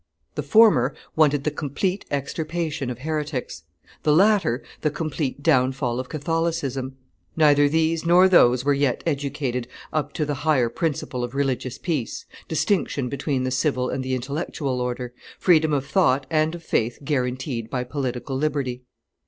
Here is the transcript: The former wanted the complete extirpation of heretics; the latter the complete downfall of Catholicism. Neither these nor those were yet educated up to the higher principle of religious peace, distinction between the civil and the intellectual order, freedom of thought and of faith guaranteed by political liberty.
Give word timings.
The 0.33 0.41
former 0.41 0.95
wanted 1.15 1.43
the 1.43 1.51
complete 1.51 2.05
extirpation 2.09 2.89
of 2.89 2.97
heretics; 2.97 3.65
the 4.01 4.11
latter 4.11 4.63
the 4.81 4.89
complete 4.89 5.43
downfall 5.43 5.99
of 5.99 6.09
Catholicism. 6.09 6.97
Neither 7.35 7.69
these 7.69 8.03
nor 8.03 8.27
those 8.27 8.65
were 8.65 8.73
yet 8.73 9.03
educated 9.05 9.67
up 9.93 10.11
to 10.13 10.25
the 10.25 10.33
higher 10.41 10.69
principle 10.69 11.23
of 11.23 11.35
religious 11.35 11.77
peace, 11.77 12.25
distinction 12.47 13.09
between 13.09 13.43
the 13.43 13.51
civil 13.51 13.89
and 13.91 14.03
the 14.03 14.15
intellectual 14.15 14.81
order, 14.81 15.13
freedom 15.37 15.71
of 15.71 15.85
thought 15.85 16.25
and 16.31 16.55
of 16.55 16.63
faith 16.63 16.97
guaranteed 17.03 17.69
by 17.69 17.83
political 17.83 18.35
liberty. 18.35 18.81